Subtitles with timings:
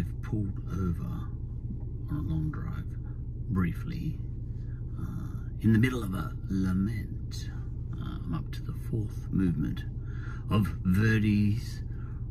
[0.00, 1.04] I've pulled over
[2.10, 2.86] on a long drive
[3.50, 4.18] briefly
[4.98, 7.50] uh, in the middle of a lament.
[8.00, 9.84] Uh, I'm up to the fourth movement
[10.48, 11.82] of Verdi's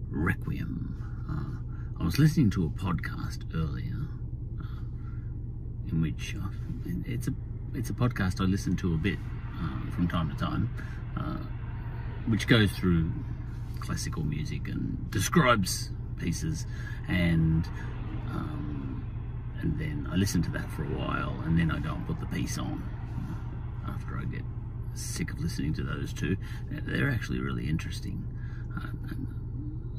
[0.09, 0.95] Requiem.
[1.29, 4.07] Uh, I was listening to a podcast earlier
[4.59, 6.47] uh, in which uh,
[7.05, 7.33] it's a
[7.75, 9.19] it's a podcast I listen to a bit
[9.61, 10.71] uh, from time to time,
[12.27, 13.11] which goes through
[13.79, 16.65] classical music and describes pieces
[17.07, 17.65] and
[18.29, 19.05] um,
[19.61, 22.19] and then I listen to that for a while and then I go and put
[22.19, 22.83] the piece on
[23.87, 24.43] after I get
[24.93, 26.37] sick of listening to those two.
[26.69, 28.25] They're actually really interesting.
[28.75, 28.87] Uh,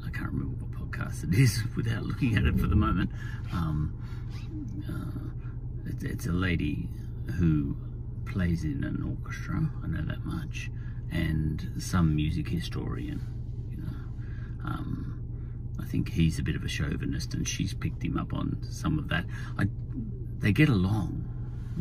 [0.07, 3.11] I can't remember what podcast it is without looking at it for the moment.
[3.53, 3.95] Um,
[4.89, 6.89] uh, it, it's a lady
[7.39, 7.77] who
[8.27, 9.69] plays in an orchestra.
[9.83, 10.71] I know that much.
[11.13, 13.21] And some music historian
[13.71, 14.65] you know.
[14.65, 15.20] um,
[15.81, 18.99] I think he's a bit of a chauvinist, and she's picked him up on some
[18.99, 19.25] of that.
[19.59, 19.67] I,
[20.39, 21.25] they get along,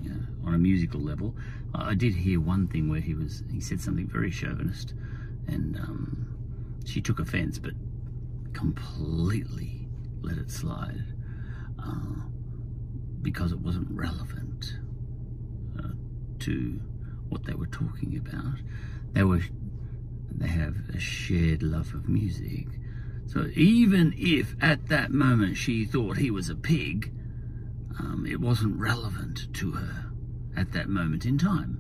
[0.01, 1.35] you know, on a musical level.
[1.73, 4.93] I did hear one thing where he was he said something very chauvinist,
[5.47, 6.27] and um,
[6.85, 7.73] she took offence, but
[8.53, 9.87] completely
[10.21, 11.05] let it slide
[11.81, 12.21] uh,
[13.21, 14.77] because it wasn't relevant
[15.77, 15.89] uh,
[16.39, 16.79] to
[17.29, 18.55] what they were talking about.
[19.13, 19.41] They were
[20.31, 22.67] they have a shared love of music.
[23.31, 27.13] So even if at that moment she thought he was a pig,
[27.99, 30.11] um, it wasn't relevant to her
[30.57, 31.79] at that moment in time.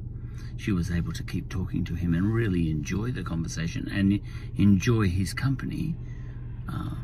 [0.57, 4.19] She was able to keep talking to him and really enjoy the conversation and
[4.57, 5.95] enjoy his company,
[6.71, 6.95] uh,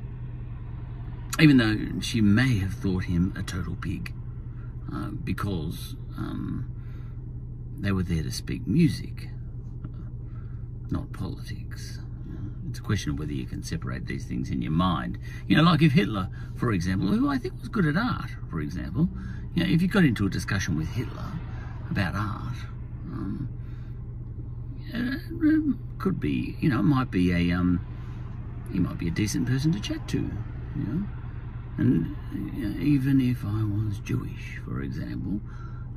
[1.40, 4.14] even though she may have thought him a total pig,
[4.94, 6.70] uh, because um,
[7.80, 9.30] they were there to speak music
[10.92, 12.00] not politics.
[12.76, 15.18] It's a question of whether you can separate these things in your mind.
[15.48, 18.60] You know, like if Hitler, for example, who I think was good at art, for
[18.60, 19.08] example,
[19.54, 21.32] you know, if you got into a discussion with Hitler
[21.90, 22.58] about art,
[23.06, 23.48] um,
[24.90, 27.80] it could be, you know, it might be a, um,
[28.74, 31.06] he might be a decent person to chat to, you know.
[31.78, 32.14] And
[32.58, 35.40] you know, even if I was Jewish, for example,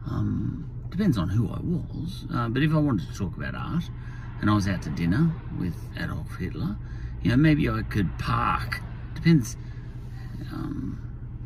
[0.09, 3.91] um, depends on who I was, uh, but if I wanted to talk about art,
[4.41, 6.77] and I was out to dinner with Adolf Hitler,
[7.23, 8.81] you know, maybe I could park.
[9.15, 9.57] Depends
[10.53, 10.99] um,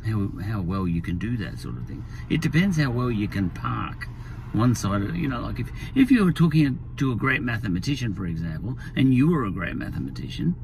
[0.04, 2.04] how, how well you can do that sort of thing.
[2.28, 4.08] It depends how well you can park
[4.52, 8.14] one side of, you know, like if, if you were talking to a great mathematician,
[8.14, 10.54] for example, and you were a great mathematician,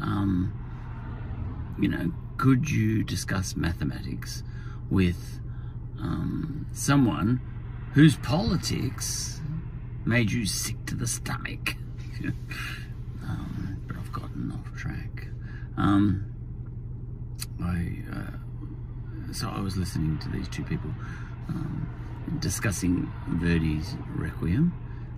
[0.00, 0.52] um,
[1.80, 4.44] you know, could you discuss mathematics
[4.90, 5.40] with
[5.98, 7.40] um, someone
[7.94, 9.37] whose politics
[10.08, 11.76] made you sick to the stomach.
[13.22, 15.28] um, but I've gotten off track.
[15.76, 16.24] Um,
[17.62, 20.90] I, uh, so I was listening to these two people
[21.50, 24.72] um, discussing Verdi's Requiem,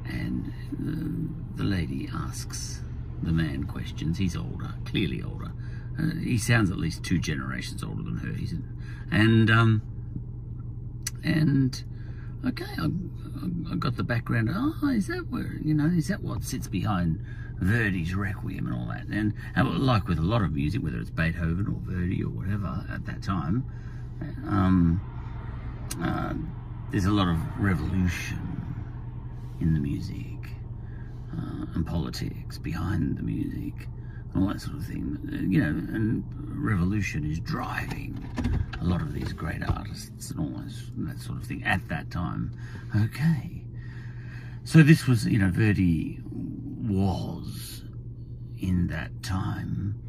[0.07, 2.83] and the, the, lady asks
[3.23, 4.19] the man questions.
[4.19, 5.53] He's older, clearly older.
[5.99, 8.33] Uh, he sounds at least two generations older than her.
[8.33, 8.55] He's,
[9.13, 9.83] and um,
[11.23, 11.85] and
[12.47, 12.87] okay, I,
[13.73, 14.51] I got the background.
[14.53, 15.87] Oh, is that where you know?
[15.87, 17.25] Is that what sits behind
[17.59, 19.07] Verdi's Requiem and all that?
[19.07, 23.07] And, like with a lot of music, whether it's Beethoven or Verdi or whatever at
[23.07, 23.65] that time,
[24.47, 25.01] um,
[26.03, 26.35] uh,
[26.91, 28.39] there's a lot of revolution
[29.61, 30.51] in the music
[31.33, 33.89] uh, and politics behind the music
[34.35, 35.47] all that sort of thing.
[35.49, 36.25] You know, and
[36.65, 38.25] revolution is driving
[38.81, 40.63] a lot of these great artists and all
[41.07, 42.53] that sort of thing at that time.
[42.97, 43.65] Okay.
[44.65, 47.83] So this was, you know, Verdi was
[48.61, 50.01] in that time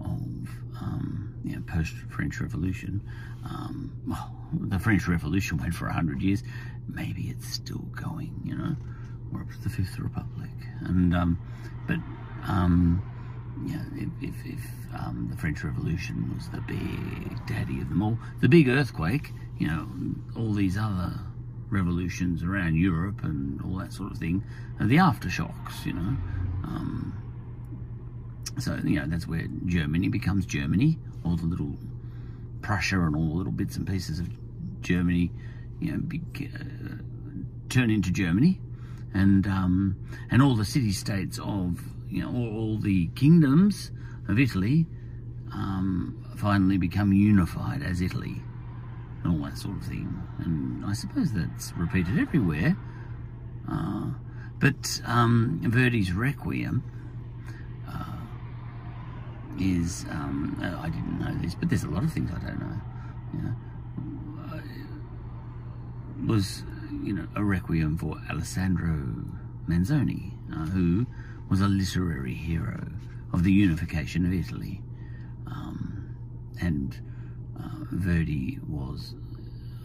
[0.00, 0.50] of,
[0.80, 3.00] um, you know, post-French Revolution.
[3.44, 6.42] Um, well, the French Revolution went for a hundred years.
[6.88, 8.76] Maybe it's still going, you know.
[9.30, 10.50] We're up to the Fifth Republic.
[10.80, 11.38] And, um,
[11.86, 11.98] but,
[12.46, 13.02] um,
[13.66, 14.60] you know, if, if, if
[14.94, 19.66] um, the French Revolution was the big daddy of them all, the big earthquake, you
[19.66, 19.88] know,
[20.36, 21.12] all these other
[21.70, 24.44] revolutions around Europe and all that sort of thing,
[24.78, 26.16] and the aftershocks, you know.
[26.64, 27.18] Um,
[28.58, 31.76] so, you know, that's where Germany becomes Germany, all the little
[32.60, 34.28] Prussia and all the little bits and pieces of
[34.82, 35.30] Germany,
[35.80, 36.20] you know, be,
[36.54, 36.58] uh,
[37.68, 38.60] turn into Germany,
[39.14, 39.96] and um,
[40.30, 41.80] and all the city-states of
[42.12, 43.90] you know, all, the kingdoms
[44.28, 44.86] of Italy
[45.52, 48.42] um, finally become unified as Italy
[49.22, 50.22] and all that sort of thing.
[50.38, 52.76] And I suppose that's repeated everywhere.
[53.70, 54.10] Uh,
[54.58, 56.84] but um, Verdi's Requiem
[57.88, 58.16] uh,
[59.58, 62.80] is um, I didn't know this, but there's a lot of things I don't know.
[63.34, 63.54] You know,
[66.26, 66.62] was
[67.02, 69.02] you know a requiem for Alessandro
[69.68, 71.06] Manzoni, uh, who
[71.52, 72.82] was a literary hero
[73.34, 74.80] of the unification of Italy,
[75.46, 76.16] um,
[76.62, 76.98] and
[77.60, 79.14] uh, Verdi was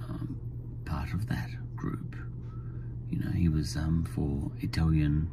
[0.08, 0.40] um,
[0.86, 2.16] part of that group.
[3.10, 5.30] You know, he was um, for Italian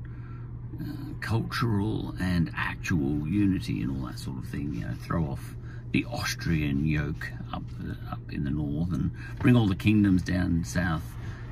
[0.83, 4.75] uh, cultural and actual unity and all that sort of thing.
[4.75, 5.55] You know, throw off
[5.93, 7.63] the Austrian yoke up
[8.11, 11.05] up in the north and bring all the kingdoms down south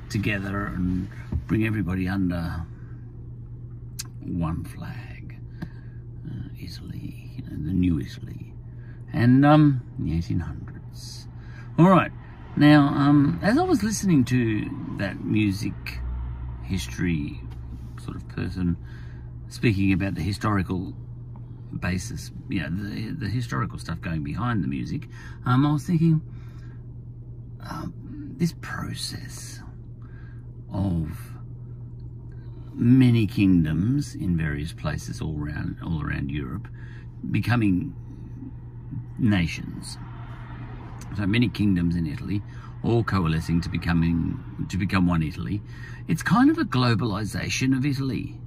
[0.09, 1.07] together and
[1.47, 2.65] bring everybody under
[4.25, 5.37] one flag.
[6.25, 8.53] Uh, Italy, you know, the new Italy,
[9.11, 11.27] and um, the 1800s.
[11.77, 12.11] All right.
[12.55, 15.73] Now, um, as I was listening to that music
[16.63, 17.41] history
[18.03, 18.77] sort of person
[19.47, 20.93] speaking about the historical
[21.79, 25.07] basis, you know, the, the historical stuff going behind the music,
[25.45, 26.21] um, I was thinking
[27.61, 27.93] um,
[28.37, 29.61] this process
[30.71, 31.32] of
[32.73, 36.67] many kingdoms in various places all around all around Europe
[37.31, 37.95] becoming
[39.17, 39.97] nations.
[41.15, 42.41] So many kingdoms in Italy,
[42.83, 45.61] all coalescing to becoming to become one Italy.
[46.07, 48.39] It's kind of a globalization of Italy.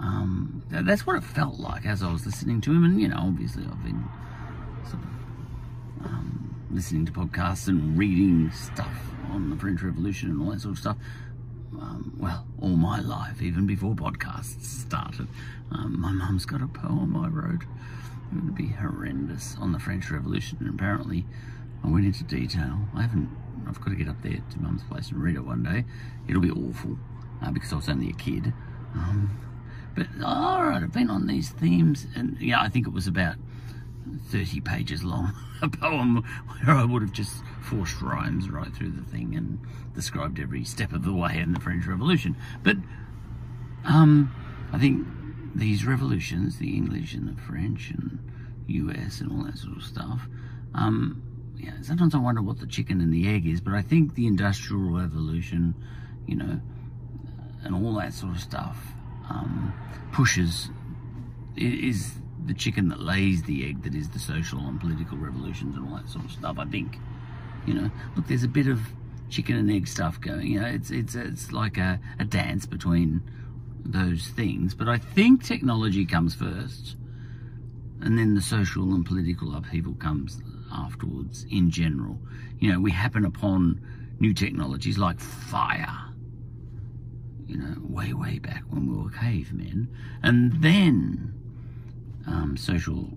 [0.00, 3.18] Um, that's what it felt like as I was listening to him, and you know,
[3.18, 4.02] obviously I've been
[4.84, 10.52] sort of um, listening to podcasts and reading stuff on the French Revolution and all
[10.52, 10.96] that sort of stuff.
[11.72, 15.28] Um, well, all my life, even before podcasts started.
[15.70, 17.62] Um, my mum's got a poem I wrote.
[18.32, 21.24] It would be horrendous on the French Revolution, and apparently
[21.84, 22.88] I went into detail.
[22.94, 23.30] I haven't.
[23.68, 25.84] I've got to get up there to mum's place and read it one day.
[26.26, 26.98] It'll be awful
[27.42, 28.52] uh, because I was only a kid.
[28.94, 29.38] Um,
[29.94, 33.36] but all right, I've been on these themes, and yeah, I think it was about
[34.28, 36.24] 30 pages long, a poem
[36.64, 39.58] where I would have just forced rhymes right through the thing and
[39.94, 42.36] described every step of the way in the French Revolution.
[42.62, 42.76] But
[43.84, 44.34] um,
[44.72, 45.06] I think
[45.54, 48.18] these revolutions, the English and the French and
[48.68, 50.28] US and all that sort of stuff,
[50.74, 51.22] um,
[51.56, 54.26] yeah, sometimes I wonder what the chicken and the egg is, but I think the
[54.26, 55.74] Industrial Revolution,
[56.26, 56.60] you know,
[57.62, 58.78] and all that sort of stuff
[59.28, 59.74] um,
[60.12, 60.70] pushes
[61.56, 62.12] is
[62.46, 65.96] the chicken that lays the egg that is the social and political revolutions and all
[65.96, 66.58] that sort of stuff.
[66.58, 66.98] I think,
[67.66, 68.80] you know, look, there's a bit of
[69.28, 70.46] chicken and egg stuff going.
[70.46, 73.22] You know, it's it's it's like a, a dance between
[73.84, 74.74] those things.
[74.74, 76.96] But I think technology comes first,
[78.00, 80.42] and then the social and political upheaval comes
[80.72, 81.46] afterwards.
[81.50, 82.18] In general,
[82.58, 83.80] you know, we happen upon
[84.18, 86.10] new technologies like fire
[87.50, 89.88] you know, way, way back when we were cavemen.
[90.22, 91.34] And then
[92.26, 93.08] um, social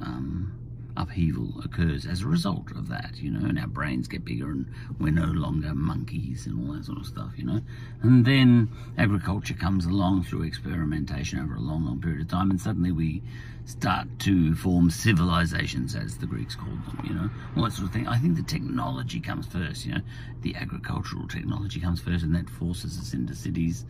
[0.00, 0.60] um,
[0.96, 4.66] upheaval occurs as a result of that, you know, and our brains get bigger and
[4.98, 7.60] we're no longer monkeys and all that sort of stuff, you know.
[8.02, 12.60] And then agriculture comes along through experimentation over a long, long period of time, and
[12.60, 13.22] suddenly we
[13.64, 17.92] start to form civilizations, as the Greeks called them, you know, all that sort of
[17.92, 18.08] thing.
[18.08, 20.00] I think the technology comes first, you know,
[20.42, 23.84] the agricultural technology comes first, and that forces us into cities.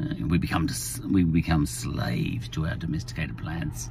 [0.00, 0.68] Uh, we become
[1.10, 3.90] we become slaves to our domesticated plants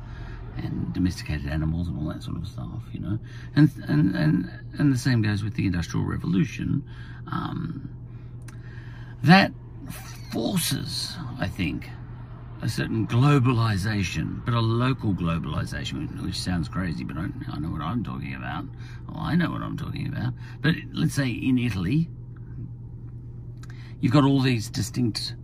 [0.57, 3.17] and domesticated animals and all that sort of stuff, you know.
[3.55, 6.83] And and and and the same goes with the Industrial Revolution.
[7.31, 7.89] Um,
[9.23, 9.53] that
[10.31, 11.89] forces, I think,
[12.61, 17.81] a certain globalization, but a local globalization, which sounds crazy, but I, I know what
[17.81, 18.65] I'm talking about.
[19.15, 20.33] I know what I'm talking about.
[20.61, 22.09] But let's say in Italy,
[23.99, 25.35] you've got all these distinct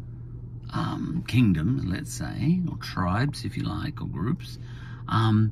[0.74, 4.60] um, kingdoms, let's say, or tribes, if you like, or groups,
[5.08, 5.52] um,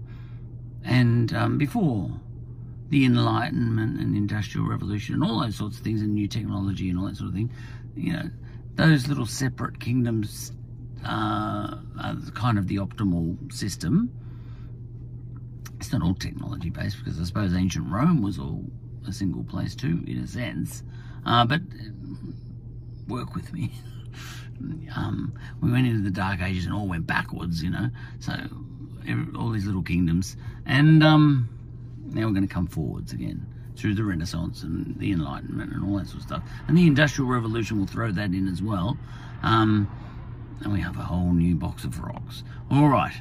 [0.84, 2.12] and um, before
[2.90, 6.98] the Enlightenment and Industrial Revolution and all those sorts of things and new technology and
[6.98, 7.52] all that sort of thing,
[7.96, 8.30] you know,
[8.76, 10.52] those little separate kingdoms
[11.06, 14.12] uh, are kind of the optimal system.
[15.80, 18.66] It's not all technology based because I suppose ancient Rome was all
[19.08, 20.84] a single place too, in a sense.
[21.26, 21.62] Uh, but
[23.08, 23.72] work with me.
[24.96, 27.90] um, we went into the Dark Ages and all went backwards, you know.
[28.20, 28.34] So
[29.38, 30.36] all these little kingdoms.
[30.66, 31.50] And um,
[32.06, 33.46] now we're going to come forwards again
[33.76, 36.44] through the Renaissance and the Enlightenment and all that sort of stuff.
[36.68, 38.98] And the Industrial Revolution will throw that in as well.
[39.44, 39.90] Um,
[40.64, 42.44] and we have a whole new box of rocks.
[42.72, 43.14] All right.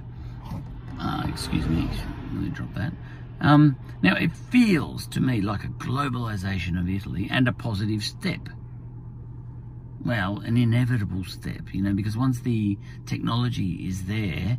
[0.98, 1.88] Uh, excuse me.
[2.32, 2.92] Let me drop that.
[3.40, 8.48] Um, now, it feels to me like a globalization of Italy and a positive step.
[10.06, 14.56] Well, an inevitable step, you know, because once the technology is there,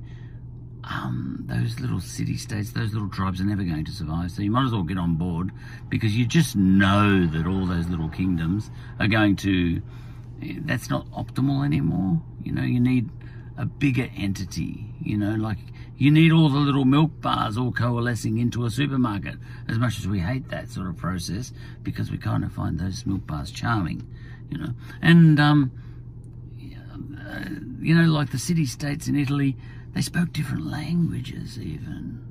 [0.84, 4.32] um, those little city states, those little tribes are never going to survive.
[4.32, 5.52] So you might as well get on board
[5.88, 9.82] because you just know that all those little kingdoms are going to.
[10.42, 12.22] That's not optimal anymore.
[12.44, 13.10] You know, you need
[13.58, 14.94] a bigger entity.
[15.02, 15.60] You know, like
[15.98, 19.36] you need all the little milk bars all coalescing into a supermarket.
[19.70, 23.06] As much as we hate that sort of process, because we kind of find those
[23.06, 24.06] milk bars charming.
[24.50, 25.72] You know, and um,
[27.82, 29.56] you know, like the city states in Italy
[29.94, 32.24] they spoke different languages, even.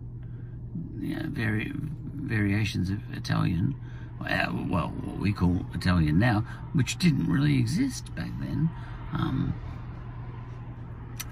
[1.00, 3.74] You know, vari- variations of Italian.
[4.20, 8.70] Uh, well, what we call Italian now, which didn't really exist back then.
[9.12, 9.54] Um,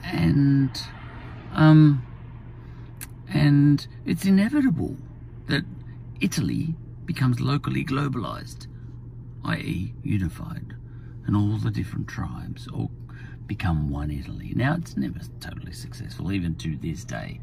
[0.05, 0.81] and
[1.53, 2.05] um,
[3.29, 4.97] and it's inevitable
[5.47, 5.65] that
[6.21, 6.75] Italy
[7.05, 8.67] becomes locally globalized,
[9.45, 10.74] i.e., unified,
[11.27, 12.91] and all the different tribes all
[13.47, 14.53] become one Italy.
[14.55, 17.41] Now, it's never totally successful, even to this day.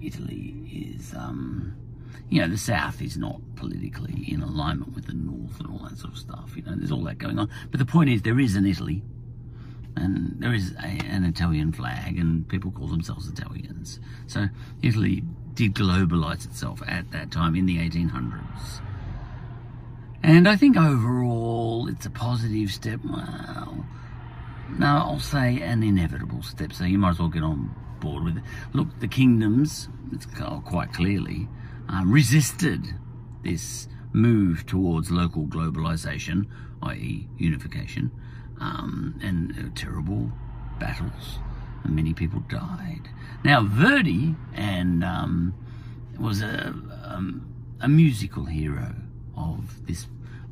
[0.00, 1.74] Italy is, um,
[2.28, 5.98] you know, the South is not politically in alignment with the North and all that
[5.98, 6.52] sort of stuff.
[6.56, 7.50] You know, there's all that going on.
[7.70, 9.02] But the point is, there is an Italy,
[9.96, 14.00] and there is a, an Italian flag, and people call themselves Italians.
[14.26, 14.48] So
[14.82, 15.22] Italy
[15.54, 18.80] did globalize itself at that time in the 1800s.
[20.24, 23.00] And I think overall it's a positive step.
[23.04, 23.84] Well,
[24.78, 28.38] no, I'll say an inevitable step, so you might as well get on board with
[28.38, 28.42] it.
[28.72, 30.24] Look, the kingdoms, it's
[30.64, 31.46] quite clearly,
[31.90, 32.86] um, resisted
[33.42, 36.46] this move towards local globalization,
[36.84, 38.10] i.e., unification,
[38.62, 40.32] um, and terrible
[40.80, 41.38] battles,
[41.82, 43.10] and many people died.
[43.44, 45.54] Now, Verdi and um,
[46.18, 46.68] was a,
[47.04, 47.46] um,
[47.82, 48.94] a musical hero
[49.36, 50.06] of this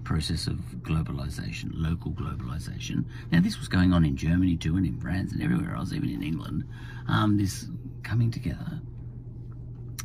[0.04, 3.04] process of globalization, local globalization.
[3.30, 6.10] Now, this was going on in Germany too, and in France and everywhere else, even
[6.10, 6.64] in England.
[7.08, 7.66] Um, this
[8.02, 8.80] coming together.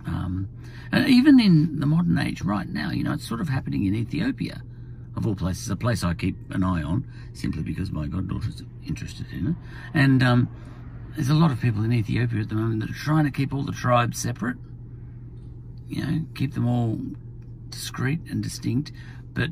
[0.05, 0.49] Um,
[0.91, 3.95] and even in the modern age, right now, you know, it's sort of happening in
[3.95, 4.61] Ethiopia,
[5.15, 9.25] of all places, a place I keep an eye on, simply because my goddaughter's interested
[9.33, 9.55] in it.
[9.93, 10.49] And um,
[11.15, 13.53] there's a lot of people in Ethiopia at the moment that are trying to keep
[13.53, 14.57] all the tribes separate,
[15.87, 16.99] you know, keep them all
[17.69, 18.91] discreet and distinct,
[19.33, 19.49] but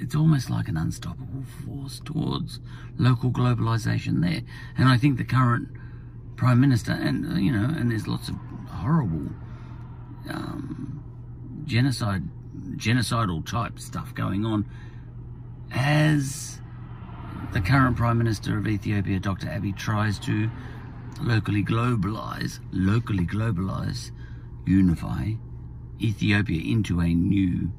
[0.00, 2.60] it's almost like an unstoppable force towards
[2.98, 4.42] local globalization there.
[4.76, 5.68] And I think the current
[6.36, 8.36] prime minister, and you know, and there's lots of
[8.68, 9.30] horrible
[10.30, 11.02] um,
[11.64, 12.22] genocide,
[12.76, 14.66] genocidal type stuff going on,
[15.72, 16.60] as
[17.52, 19.46] the current prime minister of Ethiopia, Dr.
[19.46, 20.50] Abiy, tries to
[21.20, 24.10] locally globalize, locally globalize,
[24.66, 25.32] unify
[26.00, 27.70] Ethiopia into a new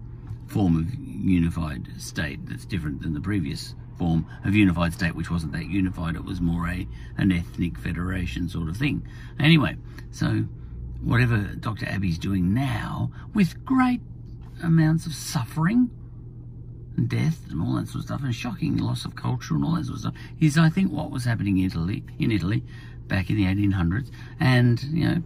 [0.48, 5.51] form of unified state that's different than the previous form of unified state, which wasn't
[5.53, 6.15] that unified.
[6.15, 9.07] It was more a an ethnic federation sort of thing.
[9.39, 9.77] Anyway,
[10.12, 10.45] so
[11.01, 11.86] whatever Dr.
[11.86, 14.01] Abiy's doing now, with great
[14.63, 15.89] amounts of suffering
[16.98, 19.75] and death and all that sort of stuff, and shocking loss of culture and all
[19.75, 22.63] that sort of stuff, is I think what was happening in Italy in Italy
[23.07, 25.24] back in the 1800s, and you know,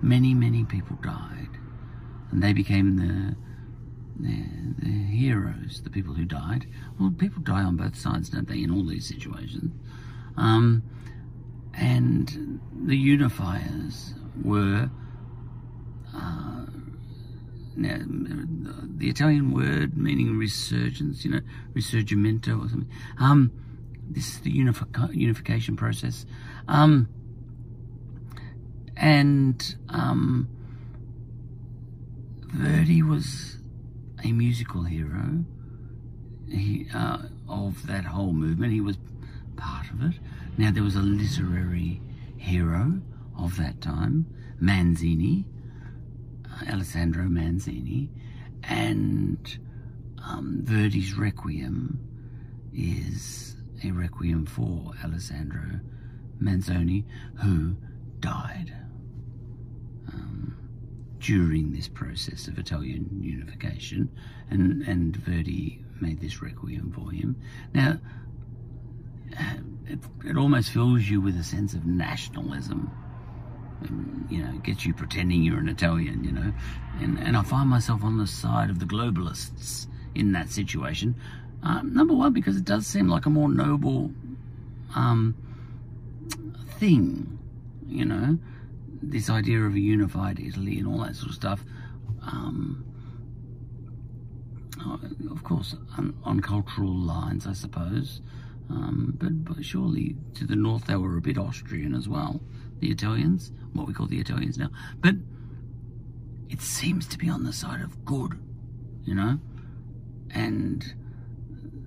[0.00, 1.50] many many people died,
[2.32, 3.36] and they became the
[4.18, 4.44] the,
[4.78, 6.66] the heroes, the people who died.
[6.98, 9.72] Well, people die on both sides, don't they, in all these situations?
[10.36, 10.82] Um,
[11.74, 14.90] and the unifiers were
[16.14, 16.66] uh,
[17.74, 17.98] now,
[18.96, 21.40] the Italian word meaning resurgence, you know,
[21.72, 22.90] risorgimento or something.
[23.18, 23.50] Um,
[24.10, 26.26] this is the unifi unification process.
[26.68, 27.08] Um,
[28.96, 30.48] and um,
[32.52, 33.58] Verdi was
[34.22, 35.44] a musical hero
[36.48, 37.18] he, uh,
[37.48, 38.72] of that whole movement.
[38.72, 38.98] He was
[39.56, 40.20] part of it.
[40.58, 42.02] Now, there was a literary
[42.36, 43.00] hero
[43.38, 44.26] of that time,
[44.60, 45.44] Manzini,
[46.46, 48.10] uh, Alessandro Manzini,
[48.64, 49.58] and
[50.22, 51.98] um, Verdi's Requiem
[52.74, 55.80] is a requiem for Alessandro
[56.40, 57.04] Manzoni,
[57.42, 57.76] who
[58.20, 58.74] died
[61.22, 64.10] during this process of Italian unification,
[64.50, 67.36] and, and Verdi made this requiem for him.
[67.72, 67.98] Now,
[69.86, 72.90] it, it almost fills you with a sense of nationalism.
[73.82, 76.52] And, you know, gets you pretending you're an Italian, you know.
[77.00, 81.14] And, and I find myself on the side of the globalists in that situation.
[81.62, 84.12] Uh, number one, because it does seem like a more noble
[84.94, 85.36] um,
[86.78, 87.38] thing,
[87.86, 88.38] you know
[89.02, 91.64] this idea of a unified Italy and all that sort of stuff.
[92.22, 92.84] Um,
[94.80, 94.98] uh,
[95.30, 98.20] of course, on, on, cultural lines, I suppose.
[98.70, 102.40] Um, but, but surely to the north they were a bit Austrian as well.
[102.80, 104.70] the Italians, what we call the Italians now.
[105.00, 105.16] But
[106.48, 108.38] it seems to be on the side of good,
[109.04, 109.38] you know?
[110.30, 110.94] And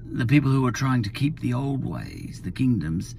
[0.05, 3.15] the people who are trying to keep the old ways, the kingdoms,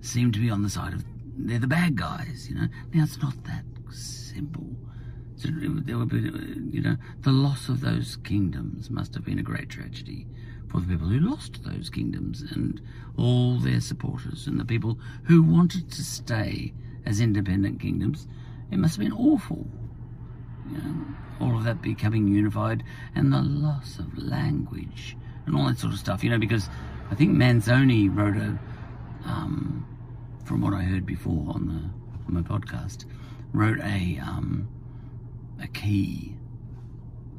[0.00, 1.04] seem to be on the side of
[1.36, 2.68] they're the bad guys, you know.
[2.94, 4.76] Now it's not that simple.
[5.36, 6.18] So there would be,
[6.76, 10.26] you know, the loss of those kingdoms must have been a great tragedy
[10.68, 12.80] for the people who lost those kingdoms and
[13.16, 16.72] all their supporters and the people who wanted to stay
[17.04, 18.26] as independent kingdoms.
[18.70, 19.66] It must have been awful.
[20.70, 21.04] You know,
[21.40, 22.84] all of that becoming unified
[23.14, 26.68] and the loss of language and all that sort of stuff, you know, because
[27.10, 28.58] I think Manzoni wrote a,
[29.28, 29.86] um,
[30.44, 33.04] from what I heard before on the on my podcast,
[33.52, 34.68] wrote a um,
[35.62, 36.36] a key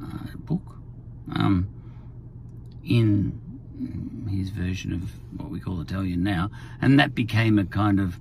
[0.01, 0.77] uh, book
[1.35, 1.67] um,
[2.85, 3.39] in
[4.29, 6.49] his version of what we call Italian now,
[6.81, 8.17] and that became a kind of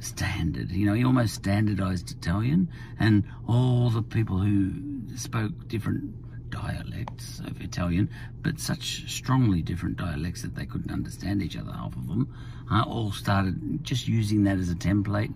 [0.00, 0.70] standard.
[0.70, 4.72] You know, he almost standardized Italian, and all the people who
[5.16, 6.14] spoke different
[6.54, 8.08] dialects of Italian,
[8.42, 12.32] but such strongly different dialects that they couldn't understand each other, half of them,
[12.70, 15.32] uh, all started just using that as a template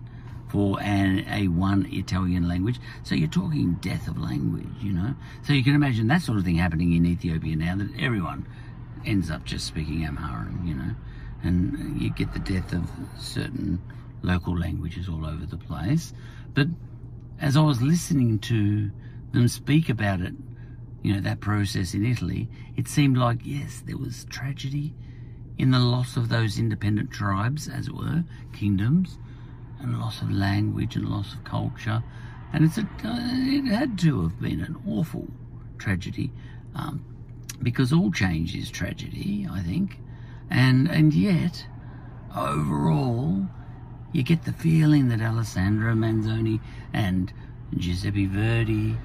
[0.49, 2.79] for an, a one Italian language.
[3.03, 5.13] So you're talking death of language, you know.
[5.43, 8.47] So you can imagine that sort of thing happening in Ethiopia now, that everyone
[9.05, 10.91] ends up just speaking Amharic, you know,
[11.43, 13.81] and you get the death of certain
[14.21, 16.13] local languages all over the place.
[16.53, 16.67] But
[17.39, 18.91] as I was listening to
[19.31, 20.33] them speak about it
[21.01, 24.93] you know, that process in Italy, it seemed like, yes, there was tragedy
[25.57, 29.17] in the loss of those independent tribes, as it were, kingdoms,
[29.79, 32.03] and loss of language and loss of culture.
[32.53, 35.27] And it's a, uh, it had to have been an awful
[35.77, 36.31] tragedy,
[36.75, 37.03] um,
[37.61, 39.99] because all change is tragedy, I think.
[40.49, 41.65] And, and yet,
[42.35, 43.47] overall,
[44.11, 46.59] you get the feeling that Alessandro Manzoni
[46.93, 47.31] and
[47.77, 48.97] Giuseppe Verdi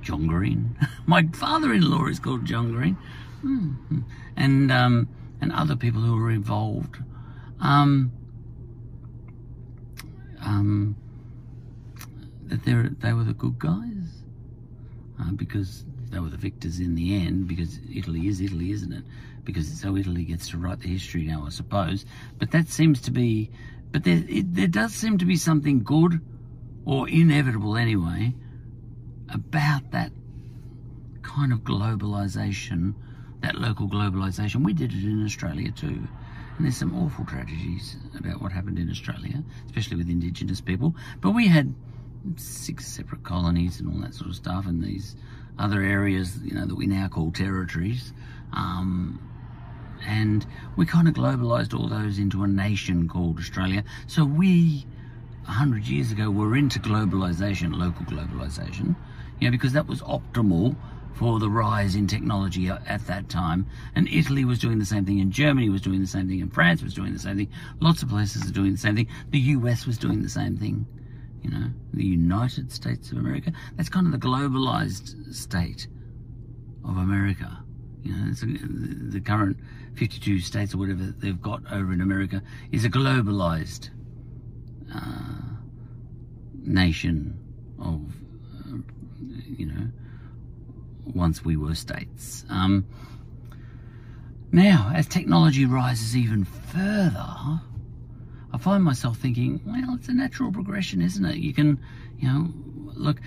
[0.00, 0.76] John Green.
[1.06, 2.96] My father-in-law is called John Green,
[3.44, 4.00] mm-hmm.
[4.36, 5.08] and um,
[5.40, 6.96] and other people who were involved.
[7.60, 8.12] Um,
[10.40, 10.96] um,
[12.44, 14.24] that they they were the good guys
[15.20, 17.48] uh, because they were the victors in the end.
[17.48, 19.04] Because Italy is Italy, isn't it?
[19.44, 22.04] Because so Italy gets to write the history now, I suppose.
[22.38, 23.50] But that seems to be,
[23.90, 26.20] but there it, there does seem to be something good
[26.84, 28.34] or inevitable anyway
[29.32, 30.12] about that
[31.22, 32.94] kind of globalization,
[33.40, 34.64] that local globalization.
[34.64, 36.06] We did it in Australia too.
[36.56, 40.94] And there's some awful tragedies about what happened in Australia, especially with Indigenous people.
[41.20, 41.74] But we had
[42.36, 45.16] six separate colonies and all that sort of stuff, and these
[45.58, 48.12] other areas, you know, that we now call territories.
[48.52, 49.20] Um,
[50.06, 50.44] and
[50.76, 53.84] we kind of globalized all those into a nation called Australia.
[54.06, 54.84] So we,
[55.46, 58.96] a hundred years ago, were into globalization, local globalization
[59.42, 60.76] you know, because that was optimal
[61.14, 63.66] for the rise in technology at that time.
[63.96, 66.54] And Italy was doing the same thing, and Germany was doing the same thing, and
[66.54, 67.48] France was doing the same thing.
[67.80, 69.08] Lots of places are doing the same thing.
[69.30, 70.86] The US was doing the same thing.
[71.42, 73.52] You know, the United States of America.
[73.76, 75.88] That's kind of the globalized state
[76.84, 77.64] of America.
[78.04, 79.56] You know, a, the current
[79.94, 83.90] 52 states or whatever they've got over in America is a globalized
[84.94, 85.56] uh,
[86.64, 87.36] nation
[87.80, 88.21] of
[89.56, 89.88] you know,
[91.06, 92.44] once we were states.
[92.48, 92.86] Um,
[94.50, 97.60] now, as technology rises even further,
[98.52, 101.36] I find myself thinking, well, it's a natural progression, isn't it?
[101.36, 101.80] You can,
[102.18, 102.52] you know,
[102.94, 103.18] look,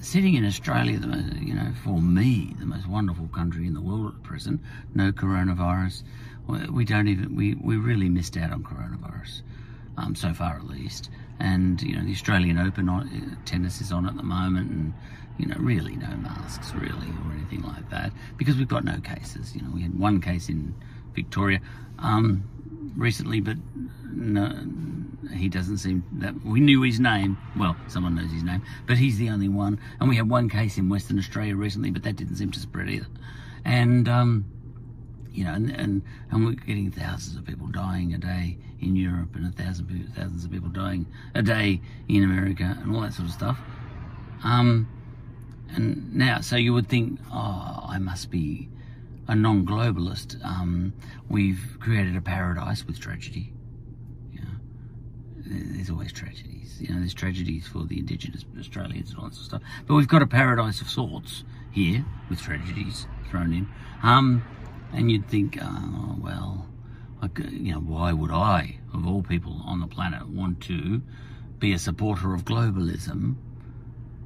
[0.00, 3.80] sitting in Australia, the, most, you know, for me, the most wonderful country in the
[3.80, 4.60] world at present,
[4.94, 6.02] no coronavirus.
[6.70, 9.42] We don't even, we, we really missed out on coronavirus,
[9.98, 13.92] um, so far at least and you know the Australian Open on, uh, tennis is
[13.92, 14.92] on at the moment, and
[15.38, 19.54] you know really no masks really or anything like that because we've got no cases.
[19.54, 20.74] You know we had one case in
[21.14, 21.60] Victoria
[21.98, 22.42] um,
[22.96, 23.56] recently, but
[24.10, 24.52] no,
[25.32, 27.38] he doesn't seem that we knew his name.
[27.56, 29.78] Well, someone knows his name, but he's the only one.
[30.00, 32.90] And we had one case in Western Australia recently, but that didn't seem to spread
[32.90, 33.06] either.
[33.64, 34.44] And um,
[35.38, 39.36] you know, and, and, and we're getting thousands of people dying a day in Europe
[39.36, 43.28] and a thousand thousands of people dying a day in America and all that sort
[43.28, 43.56] of stuff.
[44.42, 44.88] Um,
[45.70, 48.68] and now, so you would think, oh, I must be
[49.28, 50.44] a non-globalist.
[50.44, 50.92] Um,
[51.28, 53.52] we've created a paradise with tragedy.
[55.50, 56.78] There's always tragedies.
[56.80, 59.62] You know, there's tragedies for the indigenous Australians and all that of stuff.
[59.86, 63.68] But we've got a paradise of sorts here with tragedies thrown in.
[64.02, 64.42] Um,
[64.92, 66.66] and you'd think, oh, well,
[67.20, 71.02] Like, you know, why would I, of all people on the planet, want to
[71.58, 73.34] be a supporter of globalism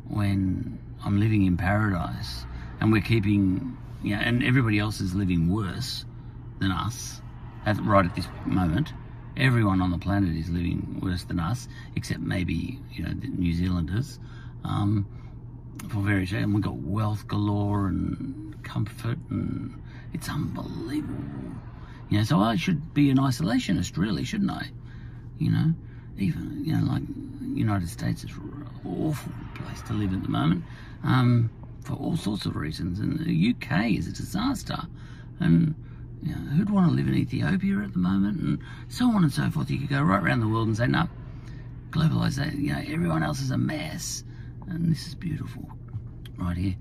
[0.09, 2.45] when I'm living in paradise
[2.81, 6.05] and we're keeping, you know, and everybody else is living worse
[6.61, 7.23] than us
[7.65, 8.93] at, right at this moment.
[9.37, 13.55] Everyone on the planet is living worse than us, except maybe, you know, the New
[13.55, 14.19] Zealanders.
[14.65, 15.07] Um,
[15.89, 16.33] for various.
[16.33, 19.82] And we've got wealth galore and comfort and
[20.13, 21.25] it's unbelievable.
[22.09, 24.67] You know, so I should be an isolationist, really, shouldn't I?
[25.39, 25.75] You know,
[26.19, 27.03] even, you know, like
[27.55, 30.65] United States is an awful place to live at the moment
[31.05, 31.51] um,
[31.83, 33.01] for all sorts of reasons.
[33.01, 34.79] And the UK is a disaster.
[35.41, 35.75] And,
[36.23, 38.41] you know, who'd want to live in Ethiopia at the moment?
[38.41, 39.71] And so on and so forth.
[39.71, 41.09] You could go right around the world and say, no,
[41.91, 44.25] globalization, you know, everyone else is a mess.
[44.69, 45.69] And this is beautiful
[46.37, 46.77] right here.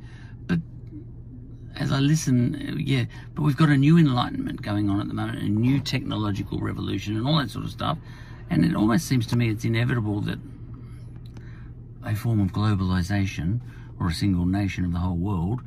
[1.78, 5.40] As I listen, yeah, but we've got a new enlightenment going on at the moment,
[5.40, 7.98] a new technological revolution and all that sort of stuff.
[8.50, 10.40] And it almost seems to me it's inevitable that
[12.04, 13.62] a form of globalization
[14.00, 15.62] or a single nation of the whole world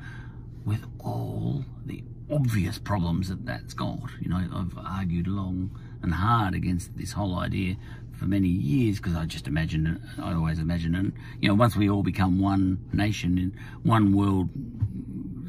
[0.64, 3.98] with all the obvious problems that that's got.
[4.20, 7.76] You know, I've argued long and hard against this whole idea
[8.12, 11.12] for many years because I just imagine I always imagine it.
[11.40, 14.48] You know, once we all become one nation in one world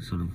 [0.00, 0.30] sort of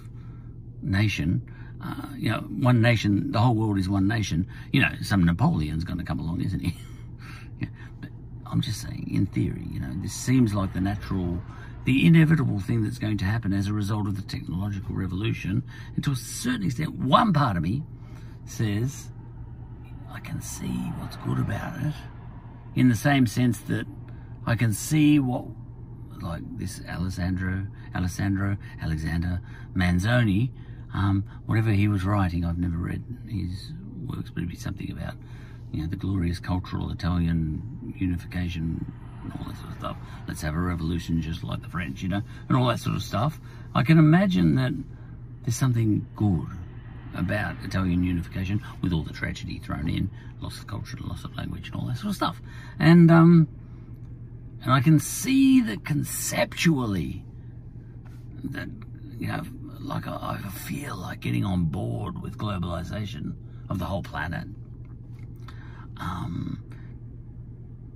[0.81, 1.41] nation,
[1.83, 4.47] uh, you know, one nation, the whole world is one nation.
[4.71, 6.75] You know, some Napoleon's going to come along, isn't he?
[7.59, 7.67] yeah,
[7.99, 8.09] but
[8.45, 11.41] I'm just saying, in theory, you know, this seems like the natural,
[11.85, 15.63] the inevitable thing that's going to happen as a result of the technological revolution.
[15.95, 17.83] And to a certain extent, one part of me
[18.45, 19.09] says,
[20.11, 20.67] I can see
[20.99, 21.93] what's good about it
[22.75, 23.85] in the same sense that
[24.45, 25.45] I can see what,
[26.21, 29.41] like this Alessandro, Alessandro, Alexander
[29.75, 30.51] Manzoni,
[30.93, 33.71] um, whatever he was writing, I've never read his
[34.05, 35.15] works, but it'd be something about,
[35.71, 39.97] you know, the glorious cultural Italian unification and all that sort of stuff.
[40.27, 43.03] Let's have a revolution just like the French, you know, and all that sort of
[43.03, 43.39] stuff.
[43.73, 44.73] I can imagine that
[45.43, 46.47] there's something good
[47.15, 51.67] about Italian unification with all the tragedy thrown in, loss of culture, loss of language,
[51.67, 52.41] and all that sort of stuff.
[52.79, 53.47] And um,
[54.63, 57.25] and I can see that conceptually
[58.43, 58.69] that
[59.21, 59.43] you know,
[59.91, 63.35] like I, I feel like getting on board with globalization
[63.69, 64.47] of the whole planet.
[65.97, 66.63] Um,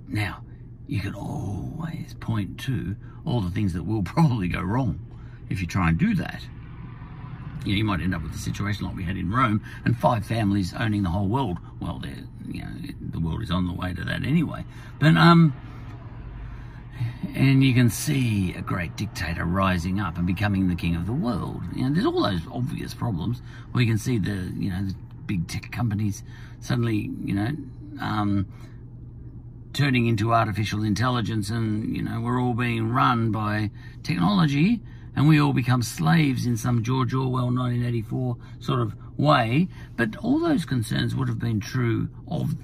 [0.06, 0.42] now,
[0.86, 5.00] you can always point to all the things that will probably go wrong
[5.50, 6.42] if you try and do that
[7.66, 9.98] you, know, you might end up with a situation like we had in Rome and
[9.98, 11.58] five families owning the whole world.
[11.80, 12.00] Well,
[12.48, 14.64] you know, the world is on the way to that anyway.
[15.00, 15.52] But, um,
[17.36, 21.12] and you can see a great dictator rising up and becoming the king of the
[21.12, 21.60] world.
[21.74, 24.94] You know, there's all those obvious problems where you can see the, you know, the
[25.26, 26.22] big tech companies
[26.60, 27.50] suddenly, you know,
[28.00, 28.46] um,
[29.74, 33.70] turning into artificial intelligence and, you know, we're all being run by
[34.02, 34.80] technology
[35.14, 39.68] and we all become slaves in some George Orwell 1984 sort of way.
[39.94, 42.54] But all those concerns would have been true of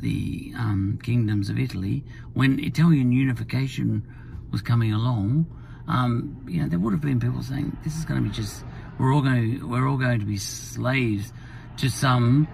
[0.00, 4.06] the um, kingdoms of Italy when Italian unification
[4.50, 5.46] was coming along.
[5.88, 8.64] Um, you know, there would have been people saying this is going to be just
[8.98, 11.32] we're all going to, we're all going to be slaves
[11.78, 12.46] to some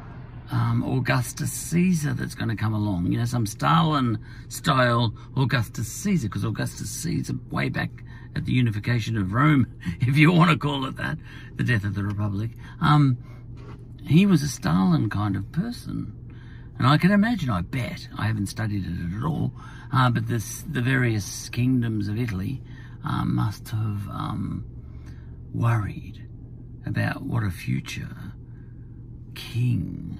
[0.51, 3.12] um, Augustus Caesar that's going to come along.
[3.12, 7.90] You know, some Stalin style Augustus Caesar because Augustus Caesar way back
[8.35, 9.66] at the unification of Rome,
[10.01, 11.18] if you want to call it that,
[11.57, 13.18] the death of the Republic, um,
[14.05, 16.14] he was a Stalin kind of person.
[16.79, 19.53] And I can imagine, I bet, I haven't studied it at all,
[19.93, 22.62] uh, but this, the various kingdoms of Italy
[23.05, 24.64] uh, must have um,
[25.53, 26.25] worried
[26.87, 28.17] about what a future
[29.35, 30.19] king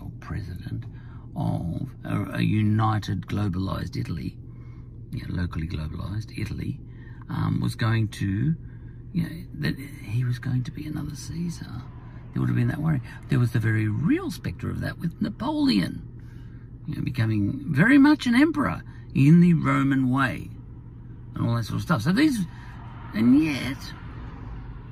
[0.00, 0.84] or president
[1.36, 4.38] of a, a united, globalized Italy,
[5.10, 6.80] you know, locally globalized Italy,
[7.28, 8.54] um, was going to,
[9.12, 11.82] you know, that he was going to be another Caesar.
[12.34, 13.00] There would have been that worry.
[13.28, 16.02] There was the very real spectre of that with Napoleon,
[16.86, 18.82] you know, becoming very much an emperor
[19.14, 20.50] in the Roman way
[21.34, 22.02] and all that sort of stuff.
[22.02, 22.40] So these,
[23.14, 23.76] and yet,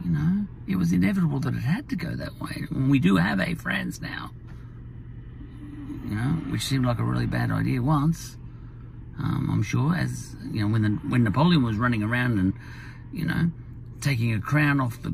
[0.04, 2.64] you know, it was inevitable that it had to go that way.
[2.70, 4.30] And we do have a France now,
[6.04, 8.36] you know, which seemed like a really bad idea once.
[9.18, 12.54] Um, I'm sure, as you know, when the, when Napoleon was running around and
[13.12, 13.50] you know
[14.00, 15.10] taking a crown off the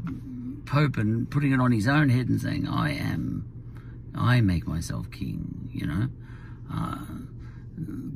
[0.69, 3.49] Pope and putting it on his own head and saying, "I am,
[4.15, 6.09] I make myself king," you know.
[6.71, 6.99] Uh,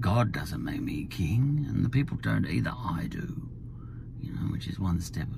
[0.00, 2.72] God doesn't make me king, and the people don't either.
[2.76, 3.48] I do,
[4.20, 5.28] you know, which is one step.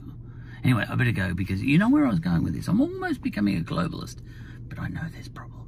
[0.64, 2.66] Anyway, I better go because you know where I was going with this.
[2.68, 4.22] I'm almost becoming a globalist,
[4.68, 5.63] but I know there's problems.